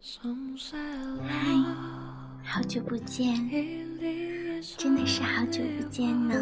[0.00, 1.38] 嗨，
[2.44, 3.34] 好久不见，
[4.76, 6.34] 真的是好久不见呢。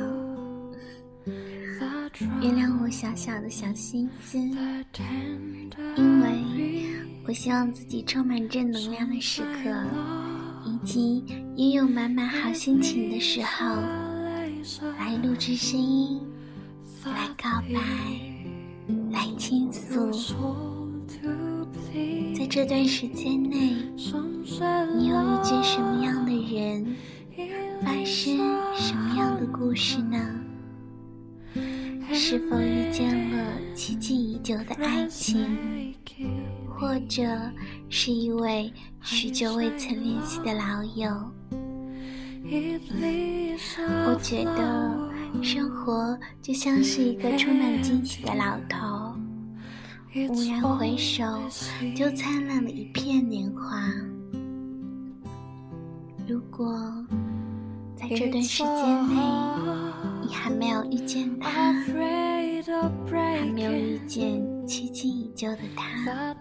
[2.42, 4.36] 原谅我小小的小心思，
[5.96, 6.86] 因为
[7.26, 9.74] 我希望自己充满正能量的时刻，
[10.66, 11.24] 以及
[11.56, 13.74] 拥有满满好心情的时候，
[14.98, 16.20] 来录制声音，
[17.06, 17.80] 来告白，
[19.10, 20.65] 来倾诉。
[22.56, 23.74] 这段时间内，
[24.96, 26.96] 你又遇见什么样的人，
[27.82, 28.38] 发生
[28.74, 30.18] 什么样的故事呢？
[32.14, 35.94] 是否遇见了期冀已久的爱情，
[36.66, 37.28] 或者
[37.90, 41.14] 是一位许久未曾联系的老友？
[44.06, 48.95] 我觉得生活就像是一个充满惊喜的老头。
[50.16, 51.22] 蓦然回首，
[51.94, 53.78] 就灿烂了一片年华。
[56.26, 56.66] 如果
[57.94, 59.14] 在这段时间内，
[60.22, 66.34] 你还没有遇见他，还没有遇见期冀已久的他，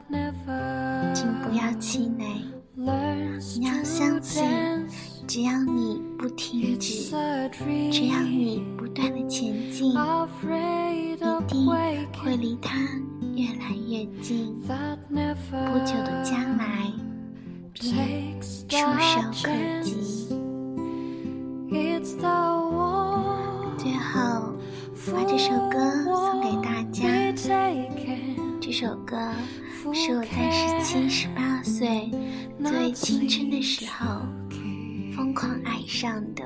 [1.13, 2.25] 请不要气馁。
[2.77, 4.45] 你要相信，
[5.27, 7.11] 只要你不停止，
[7.91, 9.93] 只要你不断的前进，一
[11.47, 11.65] 定
[12.25, 12.75] 会离他。
[13.35, 14.73] 越来越近，不
[15.85, 16.91] 久的将来
[17.79, 19.51] 便触手可
[19.83, 20.29] 及。
[23.77, 24.55] 最后，
[25.13, 27.03] 把这首歌送给大家。
[28.59, 29.15] 这首歌
[29.93, 32.09] 是我在十七、十八岁
[32.63, 34.21] 最青春的时候
[35.15, 36.43] 疯狂爱上的，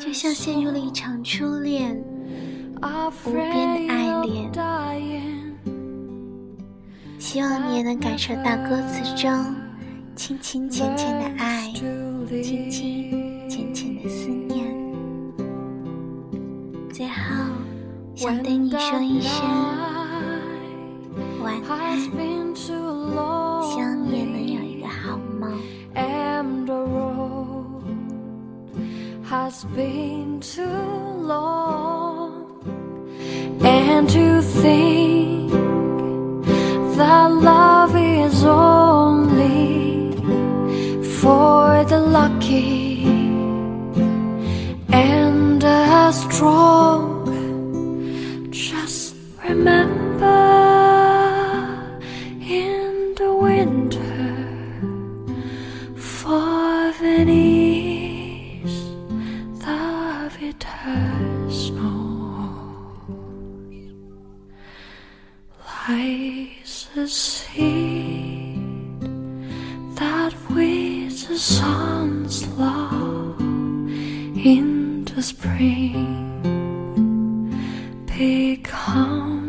[0.00, 2.02] 就像陷入了一场初恋、
[2.80, 4.36] 无边的爱恋。
[7.18, 9.54] 希望你也能感受到歌词中
[10.14, 14.64] 轻轻浅浅的爱，轻轻浅浅的思念。
[16.92, 17.12] 最后，
[18.14, 19.44] 想对你说一声
[21.42, 25.50] 晚安，希望你也能有一个好梦。
[36.96, 40.12] That love is only
[41.20, 43.04] for the lucky
[44.88, 47.04] and the strong.
[48.50, 49.14] Just
[49.46, 50.26] remember
[52.40, 54.26] in the winter
[55.96, 58.78] for Venice,
[59.64, 61.25] the bitter
[65.88, 68.58] lies seed
[69.94, 76.42] that with the sun's love in the spring
[78.06, 79.45] becomes